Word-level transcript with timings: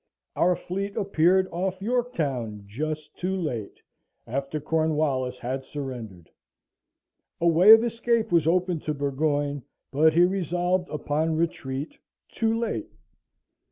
Our 0.35 0.55
fleet 0.55 0.97
appeared 0.97 1.47
off 1.51 1.79
York 1.79 2.15
Town 2.15 2.63
just 2.65 3.15
too 3.17 3.35
late, 3.35 3.83
after 4.25 4.59
Cornwallis 4.59 5.37
had 5.37 5.63
surrendered. 5.63 6.31
A 7.39 7.47
way 7.47 7.71
of 7.73 7.83
escape 7.83 8.31
was 8.31 8.47
opened 8.47 8.81
to 8.85 8.95
Burgoyne, 8.95 9.61
but 9.91 10.13
he 10.15 10.23
resolved 10.23 10.89
upon 10.89 11.35
retreat 11.35 11.99
too 12.29 12.57
late. 12.57 12.89